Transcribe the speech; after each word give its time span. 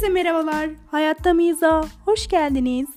Herkese 0.00 0.22
merhabalar. 0.22 0.70
Hayatta 0.90 1.34
Mıyız'a 1.34 1.84
hoş 2.04 2.28
geldiniz. 2.28 2.88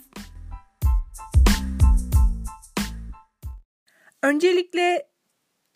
Öncelikle 4.22 5.08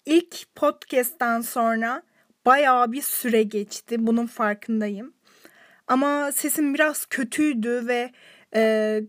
ilk 0.05 0.55
podcast'ten 0.55 1.41
sonra 1.41 2.03
bayağı 2.45 2.91
bir 2.91 3.01
süre 3.01 3.43
geçti. 3.43 4.07
Bunun 4.07 4.25
farkındayım. 4.25 5.13
Ama 5.87 6.31
sesim 6.31 6.73
biraz 6.73 7.05
kötüydü 7.05 7.87
ve 7.87 8.11
e, 8.55 9.01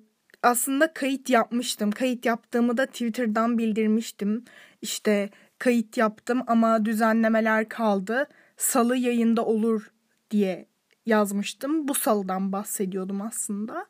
aslında 0.42 0.94
kayıt 0.94 1.30
yapmıştım. 1.30 1.90
Kayıt 1.90 2.26
yaptığımı 2.26 2.76
da 2.76 2.86
Twitter'dan 2.86 3.58
bildirmiştim. 3.58 4.44
İşte 4.82 5.30
kayıt 5.58 5.96
yaptım 5.96 6.42
ama 6.46 6.84
düzenlemeler 6.84 7.68
kaldı. 7.68 8.28
Salı 8.56 8.96
yayında 8.96 9.44
olur 9.44 9.90
diye 10.30 10.68
yazmıştım. 11.08 11.88
Bu 11.88 11.94
salıdan 11.94 12.52
bahsediyordum 12.52 13.22
aslında. 13.22 13.86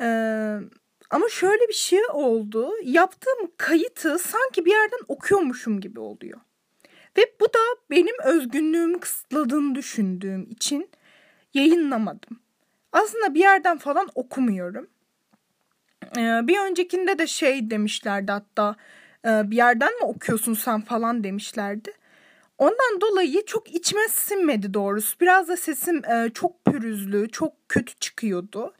Ee, 0.00 0.58
ama 1.10 1.28
şöyle 1.28 1.68
bir 1.68 1.74
şey 1.74 2.00
oldu. 2.12 2.70
Yaptığım 2.84 3.50
kayıtı 3.56 4.18
sanki 4.18 4.64
bir 4.64 4.70
yerden 4.70 5.00
okuyormuşum 5.08 5.80
gibi 5.80 6.00
oluyor. 6.00 6.40
Ve 7.18 7.22
bu 7.40 7.44
da 7.44 7.58
benim 7.90 8.14
özgünlüğümü 8.24 9.00
kısıtladığını 9.00 9.74
düşündüğüm 9.74 10.50
için 10.50 10.90
yayınlamadım. 11.54 12.40
Aslında 12.92 13.34
bir 13.34 13.40
yerden 13.40 13.78
falan 13.78 14.08
okumuyorum. 14.14 14.88
Ee, 16.16 16.40
bir 16.42 16.58
öncekinde 16.58 17.18
de 17.18 17.26
şey 17.26 17.70
demişlerdi 17.70 18.32
hatta 18.32 18.76
e, 19.24 19.50
bir 19.50 19.56
yerden 19.56 19.98
mi 19.98 20.04
okuyorsun 20.04 20.54
sen 20.54 20.80
falan 20.80 21.24
demişlerdi. 21.24 21.92
Ondan 22.58 23.00
dolayı 23.00 23.44
çok 23.46 23.74
içime 23.74 24.08
sinmedi 24.08 24.74
doğrusu. 24.74 25.20
Biraz 25.20 25.48
da 25.48 25.56
sesim 25.56 26.04
e, 26.04 26.30
çok 26.34 26.64
pürüzlü, 26.64 27.28
çok 27.28 27.68
kötü 27.68 27.94
çıkıyordu. 27.94 28.74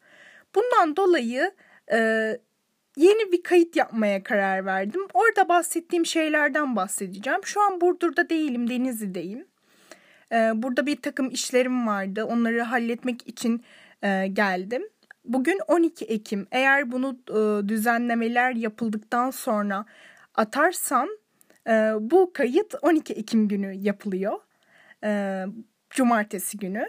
Bundan 0.55 0.97
dolayı 0.97 1.53
e, 1.93 1.99
yeni 2.97 3.33
bir 3.33 3.43
kayıt 3.43 3.77
yapmaya 3.77 4.23
karar 4.23 4.67
verdim. 4.67 5.01
Orada 5.15 5.49
bahsettiğim 5.49 6.07
şeylerden 6.07 6.77
bahsedeceğim. 6.77 7.41
Şu 7.45 7.61
an 7.61 7.81
Burdur'da 7.81 8.29
değilim, 8.29 8.71
Denizli'deyim. 8.71 9.47
E, 10.33 10.51
burada 10.55 10.87
bir 10.87 11.03
takım 11.03 11.31
işlerim 11.31 11.87
vardı. 11.87 12.25
Onları 12.25 12.63
halletmek 12.63 13.29
için 13.29 13.65
e, 14.03 14.27
geldim. 14.27 14.83
Bugün 15.25 15.61
12 15.69 16.05
Ekim. 16.05 16.47
Eğer 16.53 16.93
bunu 16.93 17.19
e, 17.31 17.69
düzenlemeler 17.69 18.53
yapıldıktan 18.53 19.31
sonra 19.31 19.85
atarsam 20.35 21.09
bu 22.01 22.33
kayıt 22.33 22.75
12 22.83 23.13
Ekim 23.13 23.49
günü 23.49 23.75
yapılıyor. 23.75 24.39
E, 25.05 25.45
cumartesi 25.91 26.59
günü. 26.59 26.87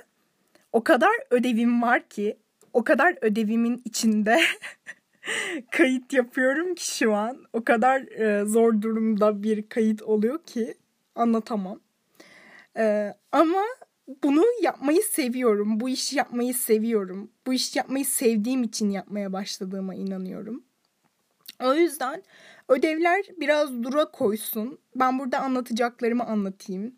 O 0.72 0.84
kadar 0.84 1.12
ödevim 1.30 1.82
var 1.82 2.10
ki 2.10 2.38
o 2.74 2.84
kadar 2.84 3.18
ödevimin 3.22 3.82
içinde 3.86 4.40
kayıt 5.72 6.14
yapıyorum 6.14 6.76
ki 6.76 6.98
şu 6.98 7.16
an. 7.16 7.44
O 7.54 7.64
kadar 7.64 8.02
e, 8.02 8.46
zor 8.46 8.82
durumda 8.82 9.44
bir 9.44 9.70
kayıt 9.70 10.02
oluyor 10.02 10.44
ki 10.44 10.76
anlatamam. 11.16 11.80
E, 12.78 13.14
ama 13.32 13.62
bunu 14.24 14.46
yapmayı 14.62 15.02
seviyorum. 15.02 15.80
Bu 15.80 15.90
işi 15.90 16.18
yapmayı 16.18 16.54
seviyorum. 16.54 17.32
Bu 17.48 17.54
işi 17.54 17.78
yapmayı 17.78 18.06
sevdiğim 18.06 18.64
için 18.64 18.90
yapmaya 18.90 19.34
başladığıma 19.34 19.96
inanıyorum. 19.96 20.64
O 21.64 21.74
yüzden 21.74 22.24
ödevler 22.70 23.26
biraz 23.38 23.84
dura 23.84 24.06
koysun. 24.12 24.80
Ben 24.96 25.20
burada 25.20 25.40
anlatacaklarımı 25.40 26.24
anlatayım. 26.24 26.96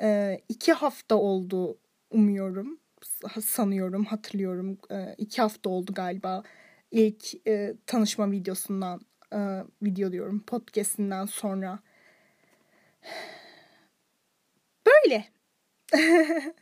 Ee, 0.00 0.40
iki 0.48 0.72
hafta 0.72 1.14
oldu 1.16 1.78
umuyorum. 2.10 2.80
Sanıyorum, 3.44 4.04
hatırlıyorum. 4.04 4.78
Ee, 4.90 5.14
iki 5.18 5.42
hafta 5.42 5.70
oldu 5.70 5.94
galiba 5.94 6.42
ilk 6.90 7.46
e, 7.46 7.74
tanışma 7.86 8.30
videosundan, 8.30 9.00
e, 9.32 9.38
video 9.82 10.12
diyorum, 10.12 10.40
podcastinden 10.46 11.26
sonra. 11.26 11.78
Böyle. 14.86 15.24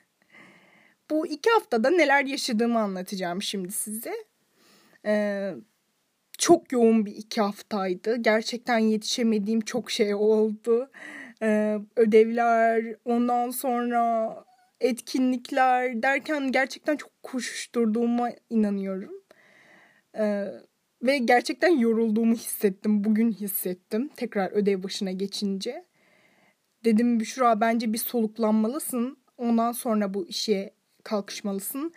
Bu 1.11 1.27
iki 1.27 1.51
haftada 1.51 1.91
neler 1.91 2.25
yaşadığımı 2.25 2.79
anlatacağım 2.79 3.43
şimdi 3.43 3.73
size. 3.73 4.15
Ee, 5.07 5.55
çok 6.39 6.73
yoğun 6.73 7.07
bir 7.07 7.13
iki 7.17 7.41
haftaydı. 7.41 8.17
Gerçekten 8.17 8.79
yetişemediğim 8.79 9.61
çok 9.61 9.91
şey 9.91 10.15
oldu. 10.15 10.91
Ee, 11.43 11.79
ödevler, 11.97 12.97
ondan 13.05 13.51
sonra 13.51 14.35
etkinlikler 14.81 16.03
derken 16.03 16.53
gerçekten 16.53 16.97
çok 16.97 17.23
koşuşturduğuma 17.23 18.31
inanıyorum. 18.51 19.13
Ee, 20.19 20.45
ve 21.03 21.19
gerçekten 21.19 21.79
yorulduğumu 21.79 22.35
hissettim. 22.35 23.05
Bugün 23.05 23.33
hissettim. 23.33 24.11
Tekrar 24.17 24.51
ödev 24.53 24.83
başına 24.83 25.13
geçince. 25.13 25.85
Dedim 26.85 27.21
Büşra 27.21 27.61
bence 27.61 27.93
bir 27.93 27.99
soluklanmalısın. 27.99 29.19
Ondan 29.39 29.73
sonra 29.73 30.15
bu 30.15 30.27
işe 30.27 30.71
kalkışmalısın. 31.05 31.93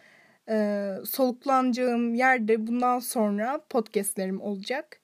Ee, 0.50 0.96
soluklanacağım 1.10 2.16
yerde 2.16 2.68
bundan 2.68 3.00
sonra 3.00 3.62
podcastlerim 3.70 4.42
olacak. 4.42 5.00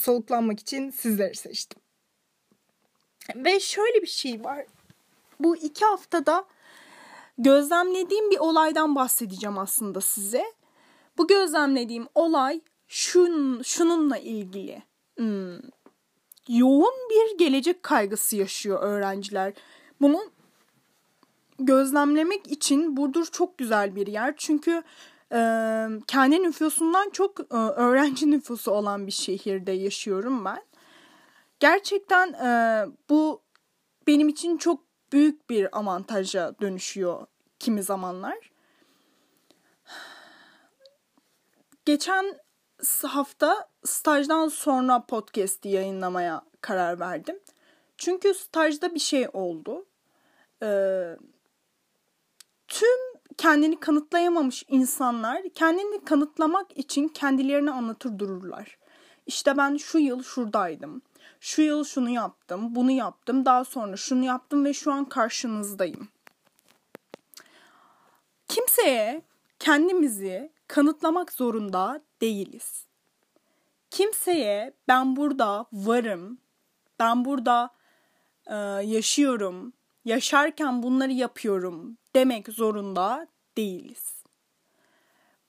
Soluklanmak 0.00 0.60
için 0.60 0.90
sizleri 0.90 1.34
seçtim. 1.34 1.82
Ve 3.36 3.60
şöyle 3.60 4.02
bir 4.02 4.06
şey 4.06 4.44
var. 4.44 4.66
Bu 5.40 5.56
iki 5.56 5.84
haftada 5.84 6.44
gözlemlediğim 7.38 8.30
bir 8.30 8.38
olaydan 8.38 8.94
bahsedeceğim 8.94 9.58
aslında 9.58 10.00
size. 10.00 10.44
Bu 11.18 11.26
gözlemlediğim 11.26 12.06
olay 12.14 12.60
şun, 12.88 13.62
şununla 13.62 14.18
ilgili. 14.18 14.82
Hmm. 15.16 15.58
Yoğun 16.48 16.94
bir 17.10 17.38
gelecek 17.38 17.82
kaygısı 17.82 18.36
yaşıyor 18.36 18.82
öğrenciler. 18.82 19.52
Bunu 20.00 20.30
gözlemlemek 21.58 22.46
için 22.46 22.96
Burdur 22.96 23.26
çok 23.26 23.58
güzel 23.58 23.96
bir 23.96 24.06
yer. 24.06 24.34
Çünkü 24.36 24.82
e, 25.32 25.38
kendi 26.06 26.42
nüfusundan 26.42 27.10
çok 27.10 27.40
e, 27.40 27.56
öğrenci 27.56 28.30
nüfusu 28.30 28.70
olan 28.70 29.06
bir 29.06 29.12
şehirde 29.12 29.72
yaşıyorum 29.72 30.44
ben. 30.44 30.62
Gerçekten 31.60 32.32
e, 32.32 32.50
bu 33.10 33.42
benim 34.06 34.28
için 34.28 34.56
çok 34.56 34.80
büyük 35.12 35.50
bir 35.50 35.78
avantaja 35.78 36.54
dönüşüyor 36.60 37.26
kimi 37.58 37.82
zamanlar. 37.82 38.50
Geçen 41.84 42.40
hafta 43.02 43.68
stajdan 43.84 44.48
sonra 44.48 45.06
podcast'i 45.06 45.68
yayınlamaya 45.68 46.42
karar 46.60 47.00
verdim. 47.00 47.40
Çünkü 47.98 48.34
stajda 48.34 48.94
bir 48.94 49.00
şey 49.00 49.28
oldu. 49.32 49.86
Ee, 50.62 51.16
tüm 52.68 53.16
kendini 53.36 53.80
kanıtlayamamış 53.80 54.64
insanlar 54.68 55.42
kendini 55.54 56.04
kanıtlamak 56.04 56.78
için 56.78 57.08
kendilerini 57.08 57.70
anlatır 57.70 58.18
dururlar. 58.18 58.78
İşte 59.26 59.56
ben 59.56 59.76
şu 59.76 59.98
yıl 59.98 60.22
şuradaydım. 60.22 61.02
Şu 61.40 61.62
yıl 61.62 61.84
şunu 61.84 62.10
yaptım, 62.10 62.74
bunu 62.74 62.90
yaptım, 62.90 63.44
daha 63.44 63.64
sonra 63.64 63.96
şunu 63.96 64.24
yaptım 64.24 64.64
ve 64.64 64.74
şu 64.74 64.92
an 64.92 65.04
karşınızdayım. 65.04 66.08
Kimseye 68.48 69.22
kendimizi 69.58 70.52
kanıtlamak 70.68 71.32
zorunda 71.32 72.02
değiliz. 72.20 72.86
Kimseye 73.90 74.72
ben 74.88 75.16
burada 75.16 75.66
varım, 75.72 76.38
ben 76.98 77.24
burada 77.24 77.70
e, 78.46 78.54
yaşıyorum, 78.84 79.72
yaşarken 80.04 80.82
bunları 80.82 81.12
yapıyorum 81.12 81.98
demek 82.16 82.48
zorunda 82.48 83.26
değiliz. 83.56 84.16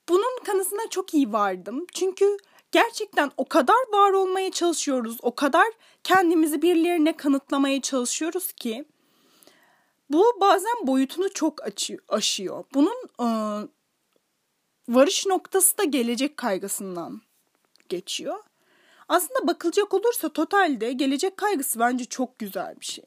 Bunun 0.08 0.44
kanısına 0.44 0.88
çok 0.90 1.14
iyi 1.14 1.32
vardım. 1.32 1.86
Çünkü 1.94 2.36
gerçekten 2.72 3.30
o 3.36 3.48
kadar 3.48 3.92
var 3.92 4.12
olmaya 4.12 4.50
çalışıyoruz, 4.50 5.18
o 5.22 5.34
kadar 5.34 5.66
kendimizi 6.04 6.62
birilerine 6.62 7.16
kanıtlamaya 7.16 7.80
çalışıyoruz 7.80 8.52
ki 8.52 8.84
bu 10.10 10.24
bazen 10.40 10.86
boyutunu 10.86 11.32
çok 11.32 11.54
aşıyor. 12.08 12.64
Bunun 12.74 13.08
e, 13.20 13.28
varış 14.88 15.26
noktası 15.26 15.78
da 15.78 15.84
gelecek 15.84 16.36
kaygısından 16.36 17.20
geçiyor. 17.88 18.38
Aslında 19.08 19.46
bakılacak 19.46 19.94
olursa 19.94 20.28
totalde 20.28 20.92
gelecek 20.92 21.36
kaygısı 21.36 21.80
bence 21.80 22.04
çok 22.04 22.38
güzel 22.38 22.80
bir 22.80 22.86
şey. 22.86 23.04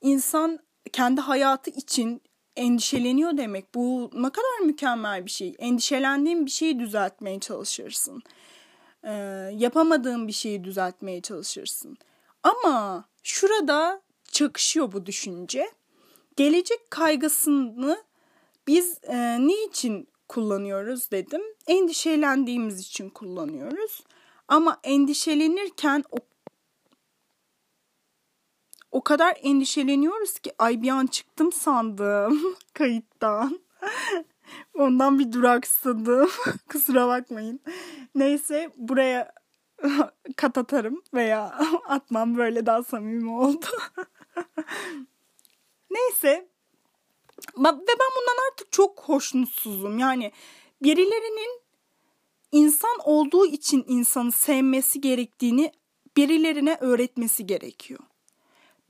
İnsan 0.00 0.58
kendi 0.92 1.20
hayatı 1.20 1.70
için 1.70 2.22
endişeleniyor 2.56 3.36
demek. 3.36 3.74
Bu 3.74 4.10
ne 4.14 4.30
kadar 4.30 4.58
mükemmel 4.64 5.26
bir 5.26 5.30
şey. 5.30 5.54
Endişelendiğin 5.58 6.46
bir 6.46 6.50
şeyi 6.50 6.78
düzeltmeye 6.78 7.40
çalışırsın. 7.40 8.22
Ee, 9.04 9.12
yapamadığın 9.54 10.28
bir 10.28 10.32
şeyi 10.32 10.64
düzeltmeye 10.64 11.20
çalışırsın. 11.20 11.96
Ama 12.42 13.04
şurada 13.22 14.02
çakışıyor 14.24 14.92
bu 14.92 15.06
düşünce. 15.06 15.70
Gelecek 16.36 16.90
kaygısını 16.90 18.02
biz 18.66 18.98
e, 19.02 19.46
niçin 19.46 20.08
kullanıyoruz 20.28 21.10
dedim. 21.10 21.42
Endişelendiğimiz 21.66 22.80
için 22.80 23.10
kullanıyoruz. 23.10 24.04
Ama 24.48 24.80
endişelenirken 24.84 26.04
o 26.10 26.16
o 28.92 29.04
kadar 29.04 29.36
endişeleniyoruz 29.42 30.38
ki 30.38 30.52
ay 30.58 30.82
bir 30.82 30.88
an 30.88 31.06
çıktım 31.06 31.52
sandım 31.52 32.56
kayıttan. 32.74 33.60
Ondan 34.74 35.18
bir 35.18 35.32
duraksadım. 35.32 36.30
Kusura 36.68 37.08
bakmayın. 37.08 37.60
Neyse 38.14 38.72
buraya 38.76 39.32
kat 40.36 40.58
atarım 40.58 41.02
veya 41.14 41.58
atmam 41.88 42.36
böyle 42.36 42.66
daha 42.66 42.82
samimi 42.82 43.30
oldu. 43.30 43.66
Neyse. 45.90 46.48
Ve 47.58 47.64
ben 47.64 48.10
bundan 48.16 48.50
artık 48.50 48.72
çok 48.72 49.00
hoşnutsuzum. 49.00 49.98
Yani 49.98 50.32
birilerinin 50.82 51.60
insan 52.52 52.98
olduğu 53.04 53.46
için 53.46 53.84
insanı 53.88 54.32
sevmesi 54.32 55.00
gerektiğini 55.00 55.72
birilerine 56.16 56.76
öğretmesi 56.80 57.46
gerekiyor. 57.46 58.00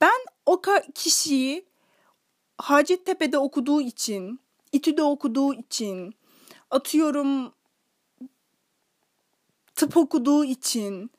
Ben 0.02 0.20
o 0.46 0.62
kişiyi 0.94 1.66
Hacettepe'de 2.58 3.38
okuduğu 3.38 3.80
için, 3.80 4.40
İTÜ'de 4.72 5.02
okuduğu 5.02 5.54
için, 5.54 6.14
atıyorum 6.70 7.52
tıp 9.74 9.96
okuduğu 9.96 10.44
için, 10.44 11.10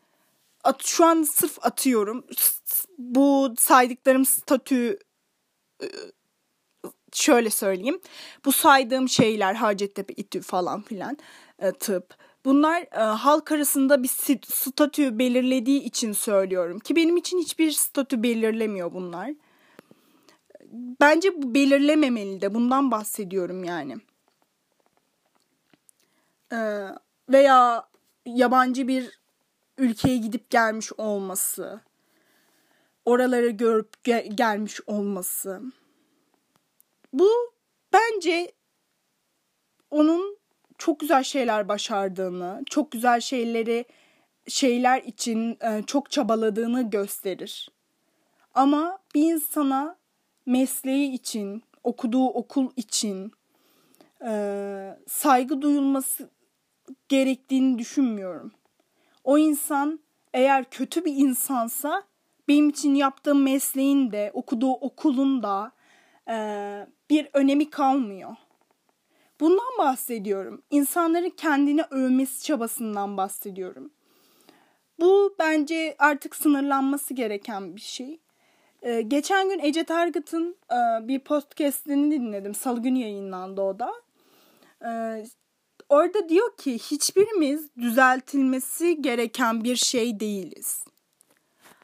at, 0.63 0.85
şu 0.85 1.05
an 1.05 1.23
sırf 1.23 1.65
atıyorum 1.65 2.25
bu 2.97 3.53
saydıklarım 3.57 4.25
statü 4.25 4.99
şöyle 7.13 7.49
söyleyeyim. 7.49 8.01
Bu 8.45 8.51
saydığım 8.51 9.09
şeyler 9.09 9.55
Hacettepe, 9.55 10.13
İTÜ 10.13 10.41
falan 10.41 10.81
filan 10.81 11.17
tıp. 11.79 12.22
Bunlar 12.45 12.81
e, 12.81 12.99
halk 12.99 13.51
arasında 13.51 14.03
bir 14.03 14.07
statü 14.45 15.19
belirlediği 15.19 15.81
için 15.81 16.11
söylüyorum 16.11 16.79
ki 16.79 16.95
benim 16.95 17.17
için 17.17 17.37
hiçbir 17.37 17.71
statü 17.71 18.23
belirlemiyor 18.23 18.93
bunlar. 18.93 19.31
Bence 21.01 21.41
bu 21.43 21.55
belirlememeli 21.55 22.41
de 22.41 22.53
bundan 22.53 22.91
bahsediyorum 22.91 23.63
yani. 23.63 23.97
E, 26.53 26.87
veya 27.29 27.87
yabancı 28.25 28.87
bir 28.87 29.19
ülkeye 29.77 30.17
gidip 30.17 30.49
gelmiş 30.49 30.93
olması, 30.93 31.81
oraları 33.05 33.49
görüp 33.49 33.89
ge- 34.05 34.35
gelmiş 34.35 34.81
olması. 34.87 35.61
Bu 37.13 37.53
bence 37.93 38.51
onun 39.91 40.37
çok 40.83 40.99
güzel 40.99 41.23
şeyler 41.23 41.67
başardığını, 41.67 42.63
çok 42.69 42.91
güzel 42.91 43.19
şeyleri 43.19 43.85
şeyler 44.47 45.01
için 45.01 45.57
e, 45.61 45.83
çok 45.87 46.11
çabaladığını 46.11 46.89
gösterir. 46.89 47.69
Ama 48.53 48.97
bir 49.15 49.33
insana 49.33 49.95
mesleği 50.45 51.11
için, 51.11 51.63
okuduğu 51.83 52.27
okul 52.27 52.69
için 52.75 53.31
e, 54.25 54.33
saygı 55.07 55.61
duyulması 55.61 56.29
gerektiğini 57.09 57.79
düşünmüyorum. 57.79 58.51
O 59.23 59.37
insan 59.37 59.99
eğer 60.33 60.69
kötü 60.69 61.05
bir 61.05 61.15
insansa 61.15 62.03
benim 62.47 62.69
için 62.69 62.95
yaptığım 62.95 63.43
mesleğin 63.43 64.11
de 64.11 64.31
okuduğu 64.33 64.71
okulun 64.71 65.43
da 65.43 65.71
e, 66.29 66.35
bir 67.09 67.29
önemi 67.33 67.69
kalmıyor. 67.69 68.35
Bundan 69.43 69.77
bahsediyorum. 69.77 70.61
İnsanların 70.69 71.29
kendini 71.29 71.83
övmesi 71.91 72.43
çabasından 72.43 73.17
bahsediyorum. 73.17 73.91
Bu 74.99 75.35
bence 75.39 75.95
artık 75.99 76.35
sınırlanması 76.35 77.13
gereken 77.13 77.75
bir 77.75 77.81
şey. 77.81 78.19
Ee, 78.81 79.01
geçen 79.01 79.49
gün 79.49 79.59
Ece 79.59 79.83
Targıt'ın 79.83 80.55
e, 80.71 81.07
bir 81.07 81.19
podcastini 81.19 82.11
dinledim. 82.11 82.55
Salı 82.55 82.81
günü 82.81 82.99
yayınlandı 82.99 83.61
o 83.61 83.79
da. 83.79 83.93
Ee, 84.85 85.25
orada 85.89 86.29
diyor 86.29 86.57
ki 86.57 86.79
hiçbirimiz 86.79 87.75
düzeltilmesi 87.75 89.01
gereken 89.01 89.63
bir 89.63 89.75
şey 89.75 90.19
değiliz. 90.19 90.83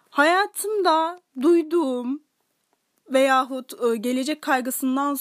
Hayatımda 0.09 1.19
duyduğum 1.41 2.23
veyahut 3.09 3.73
e, 3.83 3.95
gelecek 3.95 4.41
kaygısından 4.41 5.17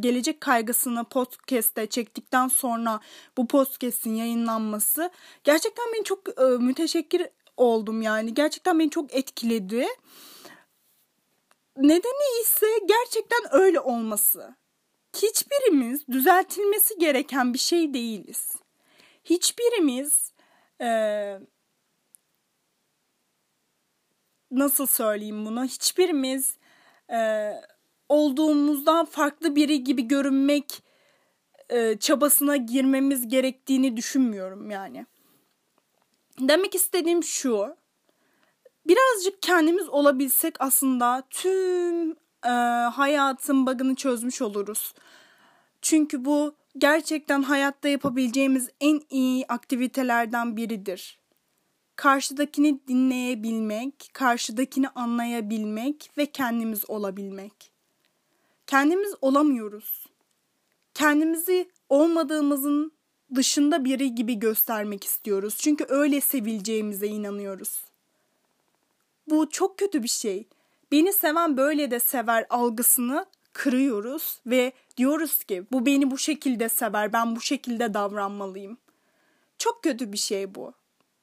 gelecek 0.00 0.40
kaygısını 0.40 1.04
podcast'te 1.04 1.86
çektikten 1.86 2.48
sonra 2.48 3.00
bu 3.36 3.46
podcast'in 3.46 4.14
yayınlanması 4.14 5.10
gerçekten 5.44 5.86
beni 5.94 6.04
çok 6.04 6.40
e, 6.40 6.44
müteşekkir 6.44 7.28
oldum 7.56 8.02
yani. 8.02 8.34
Gerçekten 8.34 8.78
beni 8.78 8.90
çok 8.90 9.14
etkiledi. 9.14 9.86
Nedeni 11.76 12.40
ise 12.42 12.66
gerçekten 12.88 13.40
öyle 13.50 13.80
olması. 13.80 14.56
Hiçbirimiz 15.16 16.08
düzeltilmesi 16.08 16.98
gereken 16.98 17.54
bir 17.54 17.58
şey 17.58 17.94
değiliz. 17.94 18.56
Hiçbirimiz 19.24 20.32
e, 20.80 20.88
nasıl 24.50 24.86
söyleyeyim 24.86 25.46
bunu? 25.46 25.64
Hiçbirimiz 25.64 26.56
e, 27.10 27.50
olduğumuzdan 28.08 29.04
farklı 29.04 29.56
biri 29.56 29.84
gibi 29.84 30.02
görünmek 30.02 30.82
e, 31.68 31.98
çabasına 31.98 32.56
girmemiz 32.56 33.28
gerektiğini 33.28 33.96
düşünmüyorum 33.96 34.70
yani. 34.70 35.06
Demek 36.40 36.74
istediğim 36.74 37.22
şu. 37.22 37.76
Birazcık 38.86 39.42
kendimiz 39.42 39.88
olabilsek 39.88 40.54
aslında 40.58 41.22
tüm 41.30 42.10
e, 42.44 42.50
hayatın 42.92 43.66
bug'ını 43.66 43.94
çözmüş 43.94 44.42
oluruz. 44.42 44.94
Çünkü 45.82 46.24
bu 46.24 46.54
gerçekten 46.78 47.42
hayatta 47.42 47.88
yapabileceğimiz 47.88 48.68
en 48.80 49.00
iyi 49.10 49.46
aktivitelerden 49.48 50.56
biridir. 50.56 51.18
Karşıdakini 51.96 52.80
dinleyebilmek, 52.88 54.10
karşıdakini 54.12 54.88
anlayabilmek 54.88 56.10
ve 56.18 56.26
kendimiz 56.26 56.90
olabilmek 56.90 57.73
kendimiz 58.74 59.14
olamıyoruz. 59.20 60.06
Kendimizi 60.94 61.70
olmadığımızın 61.88 62.92
dışında 63.34 63.84
biri 63.84 64.14
gibi 64.14 64.38
göstermek 64.38 65.04
istiyoruz. 65.04 65.56
Çünkü 65.58 65.86
öyle 65.88 66.20
sevileceğimize 66.20 67.06
inanıyoruz. 67.06 67.84
Bu 69.26 69.50
çok 69.50 69.78
kötü 69.78 70.02
bir 70.02 70.08
şey. 70.08 70.48
Beni 70.92 71.12
seven 71.12 71.56
böyle 71.56 71.90
de 71.90 72.00
sever 72.00 72.46
algısını 72.50 73.26
kırıyoruz 73.52 74.40
ve 74.46 74.72
diyoruz 74.96 75.44
ki 75.44 75.64
bu 75.72 75.86
beni 75.86 76.10
bu 76.10 76.18
şekilde 76.18 76.68
sever, 76.68 77.12
ben 77.12 77.36
bu 77.36 77.40
şekilde 77.40 77.94
davranmalıyım. 77.94 78.78
Çok 79.58 79.82
kötü 79.82 80.12
bir 80.12 80.18
şey 80.18 80.54
bu. 80.54 80.72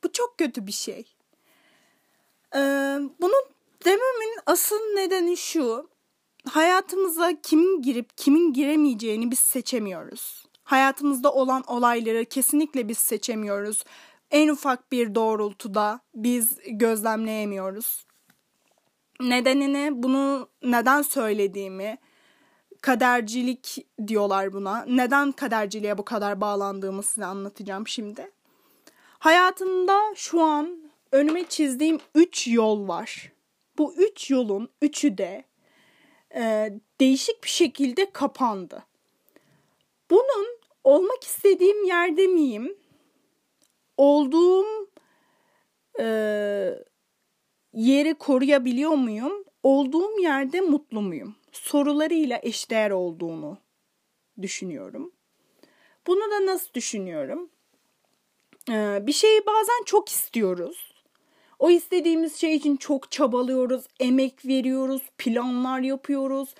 Bu 0.04 0.12
çok 0.12 0.38
kötü 0.38 0.68
bir 0.68 0.72
şey. 0.72 1.16
Ee, 2.56 2.60
bunu 3.22 3.36
dememin 3.86 4.40
asıl 4.46 4.80
nedeni 4.96 5.38
şu 5.38 5.91
hayatımıza 6.50 7.42
kimin 7.42 7.82
girip 7.82 8.18
kimin 8.18 8.54
giremeyeceğini 8.54 9.32
biz 9.32 9.40
seçemiyoruz. 9.40 10.46
Hayatımızda 10.64 11.34
olan 11.34 11.64
olayları 11.68 12.26
kesinlikle 12.26 12.88
biz 12.88 12.98
seçemiyoruz. 12.98 13.84
En 14.32 14.50
ufak 14.50 14.92
bir 14.92 15.16
doğrultuda 15.16 16.00
biz 16.16 16.58
gözlemleyemiyoruz. 16.68 18.06
Nedenini, 19.22 20.04
bunu 20.04 20.50
neden 20.64 21.02
söylediğimi, 21.02 21.98
kadercilik 22.82 23.88
diyorlar 24.08 24.54
buna. 24.54 24.86
Neden 24.86 25.32
kaderciliğe 25.32 25.98
bu 25.98 26.06
kadar 26.06 26.42
bağlandığımı 26.42 27.04
size 27.04 27.26
anlatacağım 27.26 27.88
şimdi. 27.88 28.32
Hayatımda 29.20 30.00
şu 30.16 30.42
an 30.42 30.92
önüme 31.12 31.44
çizdiğim 31.44 32.00
üç 32.16 32.48
yol 32.48 32.88
var. 32.88 33.32
Bu 33.78 33.94
üç 33.96 34.30
yolun 34.30 34.70
üçü 34.82 35.18
de 35.18 35.46
e, 36.36 36.74
değişik 37.00 37.44
bir 37.44 37.50
şekilde 37.50 38.12
kapandı. 38.12 38.84
Bunun 40.10 40.48
olmak 40.84 41.24
istediğim 41.24 41.84
yerde 41.84 42.28
miyim? 42.28 42.78
Olduğum 43.98 44.90
e, 46.00 46.06
yeri 47.74 48.14
koruyabiliyor 48.14 48.92
muyum? 48.92 49.44
Olduğum 49.64 50.20
yerde 50.20 50.62
mutlu 50.62 51.02
muyum? 51.02 51.36
Sorularıyla 51.52 52.40
eşdeğer 52.44 52.92
olduğunu 52.92 53.58
düşünüyorum. 54.42 55.12
Bunu 56.08 56.32
da 56.32 56.46
nasıl 56.46 56.74
düşünüyorum? 56.74 57.50
Ee, 58.70 59.00
bir 59.02 59.12
şeyi 59.12 59.46
bazen 59.46 59.84
çok 59.86 60.10
istiyoruz 60.10 60.91
o 61.62 61.70
istediğimiz 61.70 62.36
şey 62.36 62.56
için 62.56 62.76
çok 62.76 63.12
çabalıyoruz, 63.12 63.84
emek 64.00 64.46
veriyoruz, 64.46 65.02
planlar 65.18 65.80
yapıyoruz. 65.80 66.56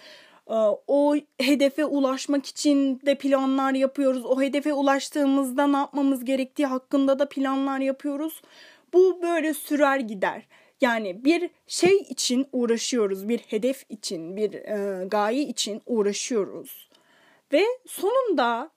Ee, 0.48 0.54
o 0.88 1.16
hedefe 1.40 1.86
ulaşmak 1.86 2.46
için 2.46 3.02
de 3.06 3.16
planlar 3.16 3.74
yapıyoruz. 3.74 4.26
O 4.26 4.42
hedefe 4.42 4.74
ulaştığımızda 4.74 5.68
ne 5.68 5.78
yapmamız 5.78 6.26
gerektiği 6.26 6.66
hakkında 6.66 7.20
da 7.20 7.30
planlar 7.30 7.80
yapıyoruz. 7.80 8.42
Bu 8.94 9.22
böyle 9.22 9.54
sürer 9.54 10.00
gider. 10.00 10.48
Yani 10.82 11.26
bir 11.26 11.50
şey 11.68 11.98
için 11.98 12.48
uğraşıyoruz, 12.52 13.30
bir 13.30 13.40
hedef 13.40 13.86
için, 13.90 14.38
bir 14.38 14.54
e, 14.54 15.06
gaye 15.06 15.42
için 15.42 15.82
uğraşıyoruz. 15.86 16.90
Ve 17.54 17.64
sonunda 17.88 18.72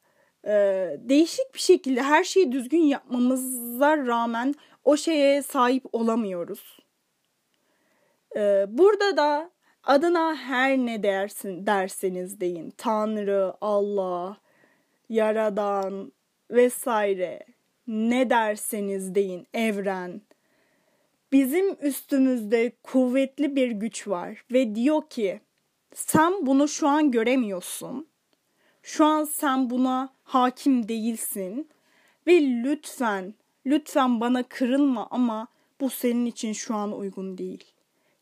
e, 0.46 0.52
değişik 0.98 1.54
bir 1.54 1.60
şekilde 1.60 2.02
her 2.02 2.24
şeyi 2.24 2.52
düzgün 2.52 2.82
yapmamıza 2.82 3.96
rağmen 3.96 4.54
o 4.84 4.96
şeye 4.96 5.42
sahip 5.42 5.84
olamıyoruz. 5.92 6.78
E, 8.36 8.66
burada 8.68 9.16
da 9.16 9.50
adına 9.84 10.34
her 10.36 10.78
ne 10.78 11.02
dersin 11.02 11.66
derseniz 11.66 12.40
deyin. 12.40 12.70
Tanrı, 12.76 13.54
Allah, 13.60 14.36
Yaradan 15.08 16.12
vesaire 16.50 17.46
ne 17.86 18.30
derseniz 18.30 19.14
deyin 19.14 19.46
evren 19.54 20.20
bizim 21.32 21.76
üstümüzde 21.86 22.72
kuvvetli 22.82 23.56
bir 23.56 23.70
güç 23.70 24.08
var 24.08 24.44
ve 24.52 24.74
diyor 24.74 25.08
ki 25.10 25.40
sen 25.94 26.46
bunu 26.46 26.68
şu 26.68 26.88
an 26.88 27.10
göremiyorsun. 27.10 28.08
Şu 28.82 29.04
an 29.04 29.24
sen 29.24 29.70
buna 29.70 30.14
hakim 30.22 30.88
değilsin 30.88 31.68
ve 32.26 32.40
lütfen 32.42 33.34
lütfen 33.66 34.20
bana 34.20 34.42
kırılma 34.42 35.08
ama 35.10 35.48
bu 35.80 35.90
senin 35.90 36.26
için 36.26 36.52
şu 36.52 36.74
an 36.74 36.98
uygun 36.98 37.38
değil. 37.38 37.64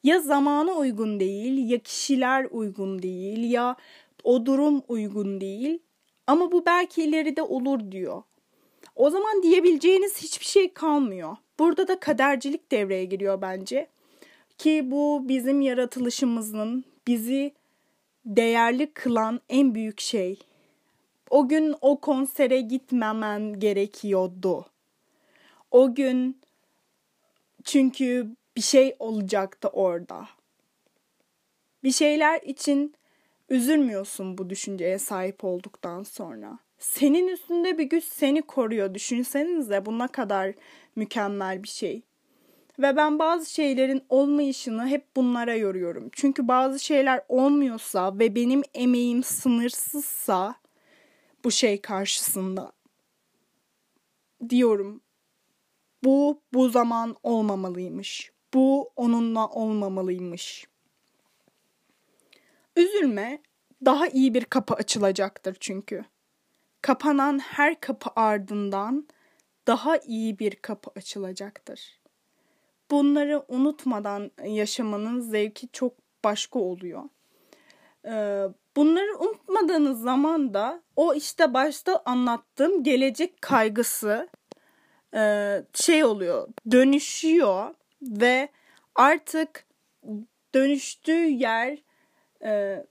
Ya 0.03 0.21
zamanı 0.21 0.75
uygun 0.75 1.21
değil, 1.21 1.71
ya 1.71 1.79
kişiler 1.79 2.47
uygun 2.51 3.03
değil, 3.03 3.51
ya 3.51 3.77
o 4.25 4.47
durum 4.47 4.83
uygun 4.89 5.41
değil. 5.41 5.79
Ama 6.27 6.53
bu 6.53 6.67
belki 6.67 7.03
ileride 7.03 7.43
olur 7.43 7.93
diyor. 7.93 8.23
O 8.97 9.11
zaman 9.11 9.43
diyebileceğiniz 9.43 10.23
hiçbir 10.23 10.45
şey 10.45 10.73
kalmıyor. 10.73 11.37
Burada 11.59 11.89
da 11.89 12.01
kadercilik 12.01 12.73
devreye 12.73 13.05
giriyor 13.05 13.43
bence. 13.43 13.89
Ki 14.59 14.91
bu 14.91 15.25
bizim 15.29 15.61
yaratılışımızın 15.61 16.85
bizi 17.07 17.53
değerli 18.25 18.93
kılan 18.93 19.41
en 19.49 19.75
büyük 19.75 20.01
şey. 20.01 20.39
O 21.31 21.49
gün 21.49 21.75
o 21.81 22.01
konsere 22.01 22.61
gitmemen 22.61 23.61
gerekiyordu. 23.61 24.72
O 25.73 25.95
gün 25.95 26.41
çünkü 27.65 28.37
bir 28.57 28.61
şey 28.61 28.97
olacaktı 28.99 29.69
orada. 29.69 30.29
Bir 31.85 31.93
şeyler 31.93 32.43
için 32.43 32.95
üzülmüyorsun 33.49 34.39
bu 34.39 34.51
düşünceye 34.51 34.99
sahip 34.99 35.45
olduktan 35.45 36.03
sonra. 36.03 36.59
Senin 36.79 37.29
üstünde 37.29 37.79
bir 37.79 37.85
güç 37.85 38.05
seni 38.05 38.43
koruyor. 38.43 38.95
Düşünsenize 38.95 39.87
bu 39.87 39.99
ne 39.99 40.09
kadar 40.09 40.55
mükemmel 40.97 41.63
bir 41.63 41.69
şey. 41.69 42.03
Ve 42.79 42.97
ben 42.97 43.19
bazı 43.19 43.51
şeylerin 43.51 44.03
olmayışını 44.09 44.87
hep 44.87 45.17
bunlara 45.17 45.55
yoruyorum. 45.55 46.09
Çünkü 46.13 46.49
bazı 46.49 46.79
şeyler 46.79 47.23
olmuyorsa 47.29 48.19
ve 48.19 48.35
benim 48.35 48.63
emeğim 48.75 49.23
sınırsızsa 49.23 50.55
bu 51.45 51.51
şey 51.51 51.81
karşısında 51.81 52.73
diyorum. 54.49 55.01
Bu 56.05 56.41
bu 56.53 56.69
zaman 56.69 57.17
olmamalıymış. 57.23 58.33
Bu 58.55 58.91
onunla 58.97 59.49
olmamalıymış. 59.49 60.67
Üzülme, 62.77 63.43
daha 63.85 64.09
iyi 64.09 64.35
bir 64.35 64.45
kapı 64.45 64.75
açılacaktır 64.75 65.57
çünkü. 65.61 66.05
Kapanan 66.83 67.39
her 67.39 67.81
kapı 67.81 68.11
ardından 68.17 69.09
daha 69.67 69.97
iyi 69.97 70.39
bir 70.39 70.55
kapı 70.55 70.91
açılacaktır. 70.97 72.01
Bunları 72.91 73.45
unutmadan 73.49 74.31
yaşamanın 74.45 75.21
zevki 75.21 75.69
çok 75.73 75.93
başka 76.25 76.59
oluyor. 76.59 77.03
Ee, 78.05 78.45
bunları 78.77 79.19
unutmadığınız 79.19 80.01
zaman 80.01 80.55
da 80.55 80.83
o 80.97 81.15
işte 81.15 81.55
başta 81.55 82.03
anlattığım 82.05 82.83
gelecek 82.83 83.43
kaygısı 83.43 84.29
e, 85.15 85.63
şey 85.75 86.05
oluyor, 86.05 86.49
dönüşüyor 86.71 87.75
ve 88.03 88.49
artık 88.95 89.65
dönüştüğü 90.55 91.27
yer 91.27 91.79
e, 92.45 92.85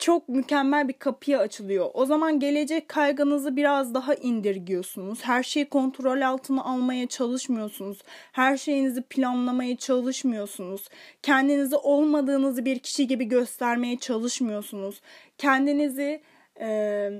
çok 0.00 0.28
mükemmel 0.28 0.88
bir 0.88 0.92
kapıya 0.92 1.38
açılıyor. 1.38 1.90
O 1.94 2.06
zaman 2.06 2.40
gelecek 2.40 2.88
kaygınızı 2.88 3.56
biraz 3.56 3.94
daha 3.94 4.14
indirgiyorsunuz. 4.14 5.24
Her 5.24 5.42
şeyi 5.42 5.68
kontrol 5.68 6.20
altına 6.20 6.64
almaya 6.64 7.06
çalışmıyorsunuz. 7.06 8.02
Her 8.32 8.56
şeyinizi 8.56 9.02
planlamaya 9.02 9.76
çalışmıyorsunuz. 9.76 10.88
Kendinizi 11.22 11.76
olmadığınızı 11.76 12.64
bir 12.64 12.78
kişi 12.78 13.06
gibi 13.06 13.24
göstermeye 13.24 13.98
çalışmıyorsunuz. 13.98 15.00
Kendinizi 15.38 16.22
e, 16.60 17.10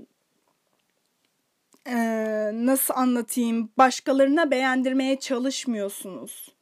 e, 1.86 1.96
nasıl 2.52 2.94
anlatayım 2.94 3.70
başkalarına 3.78 4.50
beğendirmeye 4.50 5.20
çalışmıyorsunuz. 5.20 6.54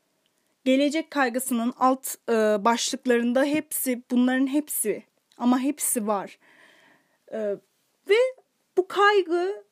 Gelecek 0.65 1.11
kaygısının 1.11 1.75
alt 1.79 2.15
e, 2.29 2.33
başlıklarında 2.65 3.45
hepsi 3.45 4.03
bunların 4.11 4.47
hepsi 4.47 5.03
ama 5.39 5.59
hepsi 5.59 6.07
var. 6.07 6.39
Ee, 7.33 7.57
ve 8.09 8.17
bu 8.77 8.89
kaygı 8.89 9.65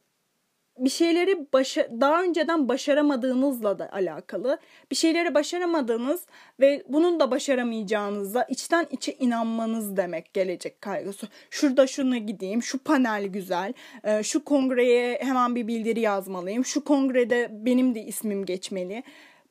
bir 0.78 0.90
şeyleri 0.90 1.46
başa 1.52 1.88
daha 2.00 2.22
önceden 2.22 2.68
başaramadığınızla 2.68 3.78
da 3.78 3.92
alakalı. 3.92 4.58
Bir 4.90 4.96
şeyleri 4.96 5.34
başaramadığınız 5.34 6.26
ve 6.60 6.82
bunun 6.88 7.20
da 7.20 7.30
başaramayacağınızla 7.30 8.42
içten 8.44 8.86
içe 8.90 9.12
inanmanız 9.12 9.96
demek 9.96 10.34
gelecek 10.34 10.80
kaygısı. 10.80 11.28
Şurada 11.50 11.86
şunu 11.86 12.16
gideyim, 12.16 12.62
şu 12.62 12.78
panel 12.78 13.26
güzel, 13.26 13.72
e, 14.04 14.22
şu 14.22 14.44
kongreye 14.44 15.18
hemen 15.22 15.54
bir 15.54 15.66
bildiri 15.66 16.00
yazmalıyım, 16.00 16.64
şu 16.64 16.84
kongrede 16.84 17.48
benim 17.52 17.94
de 17.94 18.00
ismim 18.00 18.44
geçmeli. 18.44 19.02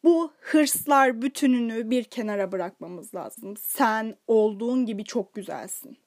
Bu 0.04 0.32
hırslar 0.40 1.22
bütününü 1.22 1.90
bir 1.90 2.04
kenara 2.04 2.52
bırakmamız 2.52 3.16
lazım. 3.16 3.58
Sen 3.58 4.16
olduğun 4.28 4.86
gibi 4.86 5.04
çok 5.04 5.34
güzelsin 5.34 5.98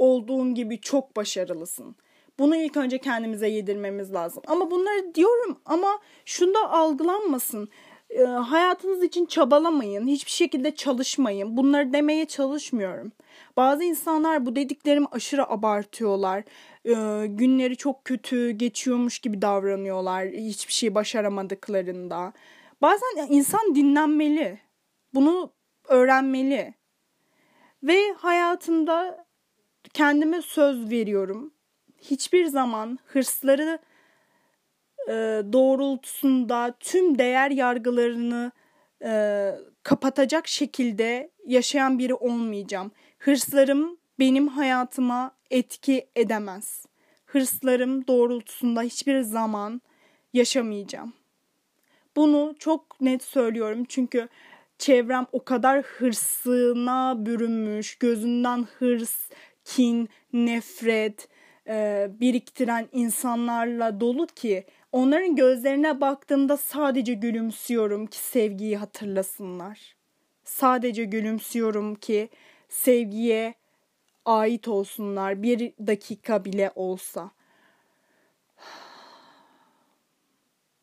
olduğun 0.00 0.54
gibi 0.54 0.80
çok 0.80 1.16
başarılısın. 1.16 1.96
Bunu 2.40 2.56
ilk 2.56 2.76
önce 2.76 2.98
kendimize 2.98 3.48
yedirmemiz 3.48 4.12
lazım. 4.12 4.42
Ama 4.46 4.70
bunları 4.70 5.14
diyorum 5.14 5.58
ama 5.64 5.98
şunda 6.24 6.70
algılanmasın. 6.70 7.68
E, 8.10 8.22
hayatınız 8.22 9.02
için 9.02 9.26
çabalamayın. 9.26 10.06
Hiçbir 10.06 10.30
şekilde 10.30 10.74
çalışmayın. 10.74 11.56
Bunları 11.56 11.92
demeye 11.92 12.24
çalışmıyorum. 12.24 13.12
Bazı 13.56 13.84
insanlar 13.84 14.46
bu 14.46 14.56
dediklerimi 14.56 15.06
aşırı 15.12 15.50
abartıyorlar. 15.50 16.44
E, 16.84 17.26
günleri 17.26 17.76
çok 17.76 18.04
kötü 18.04 18.50
geçiyormuş 18.50 19.18
gibi 19.18 19.42
davranıyorlar. 19.42 20.28
Hiçbir 20.28 20.72
şey 20.72 20.94
başaramadıklarında. 20.94 22.32
Bazen 22.82 23.26
insan 23.28 23.74
dinlenmeli. 23.74 24.58
Bunu 25.14 25.52
öğrenmeli. 25.88 26.74
Ve 27.82 28.12
hayatında 28.12 29.26
kendime 29.92 30.42
söz 30.42 30.90
veriyorum. 30.90 31.52
Hiçbir 32.00 32.46
zaman 32.46 32.98
hırsları 33.06 33.78
e, 35.08 35.12
doğrultusunda 35.52 36.74
tüm 36.80 37.18
değer 37.18 37.50
yargılarını 37.50 38.52
e, 39.04 39.52
kapatacak 39.82 40.48
şekilde 40.48 41.30
yaşayan 41.46 41.98
biri 41.98 42.14
olmayacağım. 42.14 42.92
Hırslarım 43.18 43.98
benim 44.18 44.48
hayatıma 44.48 45.36
etki 45.50 46.08
edemez. 46.16 46.86
Hırslarım 47.26 48.06
doğrultusunda 48.06 48.82
hiçbir 48.82 49.20
zaman 49.20 49.82
yaşamayacağım. 50.32 51.12
Bunu 52.16 52.54
çok 52.58 53.00
net 53.00 53.22
söylüyorum 53.22 53.84
çünkü 53.88 54.28
çevrem 54.78 55.26
o 55.32 55.44
kadar 55.44 55.82
hırsına 55.82 57.26
bürünmüş, 57.26 57.98
gözünden 57.98 58.66
hırs, 58.78 59.30
kin, 59.64 60.08
nefret 60.32 61.28
e, 61.70 62.08
biriktiren 62.20 62.88
insanlarla 62.92 64.00
dolu 64.00 64.26
ki 64.26 64.64
onların 64.92 65.36
gözlerine 65.36 66.00
baktığımda 66.00 66.56
sadece 66.56 67.14
gülümsüyorum 67.14 68.06
ki 68.06 68.18
sevgiyi 68.18 68.76
hatırlasınlar. 68.76 69.96
Sadece 70.44 71.04
gülümsüyorum 71.04 71.94
ki 71.94 72.28
sevgiye 72.68 73.54
ait 74.24 74.68
olsunlar 74.68 75.42
bir 75.42 75.72
dakika 75.86 76.44
bile 76.44 76.70
olsa. 76.74 77.30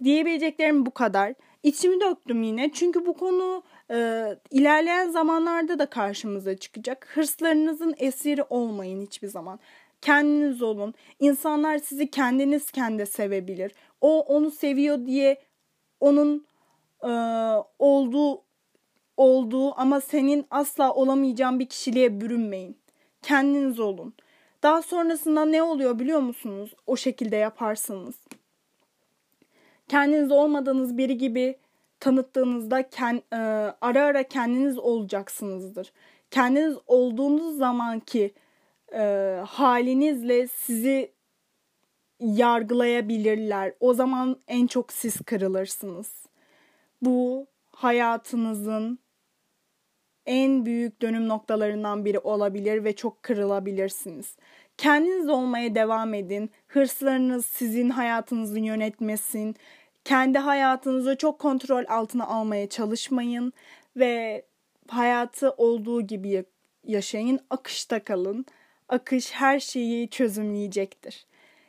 Diyebileceklerim 0.04 0.86
bu 0.86 0.92
kadar. 0.92 1.34
İçimi 1.64 2.02
döktüm 2.02 2.44
yine 2.44 2.72
çünkü 2.72 3.06
bu 3.06 3.14
konu 3.14 3.64
e, 3.92 4.28
ilerleyen 4.52 5.10
zamanlarda 5.10 5.80
da 5.80 5.86
karşımıza 5.86 6.58
çıkacak. 6.58 7.08
Hırslarınızın 7.14 7.96
esiri 7.98 8.44
olmayın 8.44 9.02
hiçbir 9.02 9.28
zaman. 9.28 9.60
Kendiniz 10.02 10.62
olun. 10.62 10.94
İnsanlar 11.20 11.78
sizi 11.78 12.12
kendiniz 12.12 12.72
kendi 12.72 13.06
sevebilir. 13.06 13.72
O 14.02 14.20
onu 14.20 14.52
seviyor 14.52 15.06
diye 15.06 15.42
onun 16.00 16.46
e, 17.04 17.12
olduğu 17.80 18.42
olduğu 19.18 19.80
ama 19.80 20.02
senin 20.02 20.46
asla 20.52 20.94
olamayacağın 20.94 21.60
bir 21.60 21.70
kişiliğe 21.70 22.22
bürünmeyin. 22.22 22.78
Kendiniz 23.22 23.80
olun. 23.80 24.14
Daha 24.64 24.82
sonrasında 24.82 25.46
ne 25.46 25.64
oluyor 25.64 26.00
biliyor 26.00 26.20
musunuz? 26.20 26.74
O 26.88 26.98
şekilde 26.98 27.36
yaparsınız. 27.36 28.16
Kendiniz 29.88 30.32
olmadığınız 30.32 30.98
biri 30.98 31.18
gibi 31.18 31.60
tanıttığınızda 32.00 32.90
kend, 32.90 33.20
e, 33.34 33.38
ara 33.82 34.04
ara 34.04 34.24
kendiniz 34.24 34.78
olacaksınızdır. 34.78 35.94
Kendiniz 36.32 36.78
olduğunuz 36.88 37.58
zamanki 37.58 38.34
e, 38.94 39.36
halinizle 39.48 40.48
sizi 40.48 41.12
yargılayabilirler. 42.20 43.74
O 43.80 43.94
zaman 43.94 44.40
en 44.48 44.68
çok 44.68 44.94
siz 44.94 45.22
kırılırsınız. 45.22 46.26
Bu 47.02 47.48
hayatınızın 47.72 49.00
en 50.26 50.66
büyük 50.66 51.02
dönüm 51.02 51.28
noktalarından 51.28 52.06
biri 52.06 52.20
olabilir 52.20 52.84
ve 52.84 52.96
çok 52.96 53.24
kırılabilirsiniz. 53.24 54.36
Kendiniz 54.78 55.30
olmaya 55.30 55.76
devam 55.76 56.14
edin. 56.14 56.50
Hırslarınız 56.68 57.46
sizin 57.46 57.90
hayatınızı 57.90 58.60
yönetmesin. 58.60 59.56
Kendi 60.04 60.38
hayatınızı 60.38 61.18
çok 61.18 61.40
kontrol 61.40 61.84
altına 61.88 62.28
almaya 62.28 62.70
çalışmayın 62.70 63.54
ve 63.96 64.46
hayatı 64.88 65.52
olduğu 65.52 66.02
gibi 66.02 66.46
yaşayın. 66.84 67.40
Akışta 67.50 68.04
kalın. 68.04 68.46
Akış 68.90 69.32
her 69.32 69.60
şeyi 69.60 70.10
çözümleyecektir. 70.10 71.26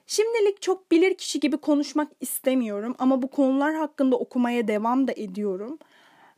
Şimdilik 0.07 0.63
çok 0.63 0.91
bilir 0.91 1.15
kişi 1.15 1.41
gibi 1.41 1.57
konuşmak 1.57 2.09
istemiyorum 2.21 2.95
ama 2.99 3.23
bu 3.23 3.29
konular 3.31 3.75
hakkında 3.75 4.17
okumaya 4.17 4.69
devam 4.69 5.09
da 5.09 5.13
ediyorum. 5.17 5.79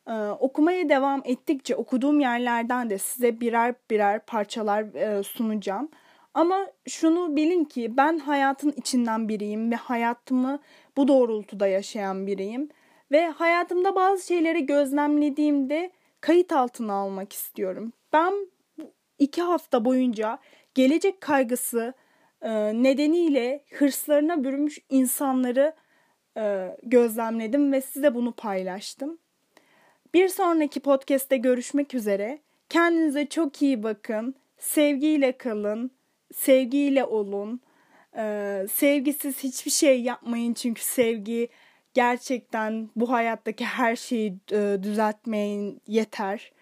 Ee, 0.08 0.12
okumaya 0.12 0.88
devam 0.88 1.22
ettikçe 1.24 1.76
okuduğum 1.76 2.20
yerlerden 2.20 2.90
de 2.90 2.98
size 2.98 3.40
birer 3.40 3.74
birer 3.90 4.26
parçalar 4.26 4.94
e, 4.94 5.22
sunacağım. 5.22 5.88
Ama 6.34 6.66
şunu 6.88 7.36
bilin 7.36 7.64
ki 7.64 7.96
ben 7.96 8.18
hayatın 8.18 8.74
içinden 8.76 9.28
biriyim 9.28 9.70
ve 9.70 9.76
hayatımı 9.76 10.58
bu 10.96 11.08
doğrultuda 11.08 11.66
yaşayan 11.66 12.26
biriyim. 12.26 12.68
Ve 13.12 13.28
hayatımda 13.28 13.96
bazı 13.96 14.26
şeyleri 14.26 14.66
gözlemlediğimde 14.66 15.90
kayıt 16.20 16.52
altına 16.52 16.92
almak 16.92 17.32
istiyorum. 17.32 17.92
Ben 18.12 18.32
iki 19.18 19.42
hafta 19.42 19.84
boyunca 19.84 20.38
gelecek 20.74 21.20
kaygısı 21.20 21.94
e, 22.42 22.50
nedeniyle 22.82 23.64
hırslarına 23.72 24.44
bürümüş 24.44 24.78
insanları 24.88 25.74
e, 26.36 26.76
gözlemledim 26.82 27.72
ve 27.72 27.80
size 27.80 28.14
bunu 28.14 28.32
paylaştım. 28.32 29.18
Bir 30.14 30.28
sonraki 30.28 30.80
podcast'te 30.80 31.36
görüşmek 31.36 31.94
üzere. 31.94 32.38
Kendinize 32.68 33.26
çok 33.26 33.62
iyi 33.62 33.82
bakın. 33.82 34.34
Sevgiyle 34.58 35.38
kalın. 35.38 35.90
Sevgiyle 36.34 37.04
olun. 37.04 37.60
Ee, 38.16 38.66
sevgisiz 38.72 39.38
hiçbir 39.38 39.70
şey 39.70 40.02
yapmayın 40.02 40.54
çünkü 40.54 40.82
sevgi 40.82 41.48
gerçekten 41.94 42.90
bu 42.96 43.10
hayattaki 43.10 43.64
her 43.64 43.96
şeyi 43.96 44.38
e, 44.52 44.78
düzeltmeyin 44.82 45.80
yeter. 45.86 46.52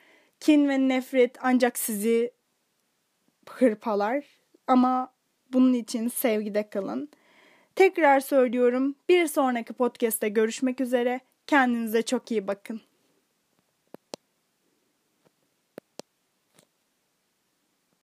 Kin 0.41 0.69
ve 0.69 0.89
nefret 0.89 1.37
ancak 1.43 1.79
sizi 1.79 2.31
hırpalar 3.51 4.25
ama 4.67 5.13
bunun 5.53 5.73
için 5.73 6.09
sevgide 6.09 6.71
kalın. 6.71 7.11
Tekrar 7.77 8.21
söylüyorum 8.21 8.95
bir 9.09 9.27
sonraki 9.27 9.73
podcast'te 9.73 10.29
görüşmek 10.29 10.81
üzere. 10.81 11.21
Kendinize 11.47 12.03
çok 12.03 12.31
iyi 12.31 12.49
bakın. 12.49 12.81